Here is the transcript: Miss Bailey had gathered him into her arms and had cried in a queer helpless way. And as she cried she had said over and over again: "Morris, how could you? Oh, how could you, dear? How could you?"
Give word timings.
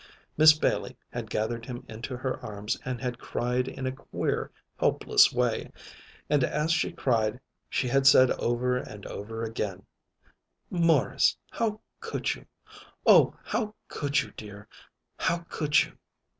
Miss 0.35 0.53
Bailey 0.57 0.97
had 1.11 1.29
gathered 1.29 1.67
him 1.67 1.85
into 1.87 2.17
her 2.17 2.43
arms 2.43 2.75
and 2.83 2.99
had 2.99 3.19
cried 3.19 3.67
in 3.67 3.85
a 3.85 3.91
queer 3.91 4.49
helpless 4.79 5.31
way. 5.31 5.71
And 6.27 6.43
as 6.43 6.71
she 6.71 6.91
cried 6.91 7.39
she 7.69 7.87
had 7.87 8.07
said 8.07 8.31
over 8.31 8.77
and 8.77 9.05
over 9.05 9.43
again: 9.43 9.85
"Morris, 10.71 11.37
how 11.51 11.81
could 11.99 12.33
you? 12.33 12.47
Oh, 13.05 13.35
how 13.43 13.75
could 13.89 14.23
you, 14.23 14.31
dear? 14.35 14.67
How 15.19 15.45
could 15.51 15.83
you?" 15.83 15.95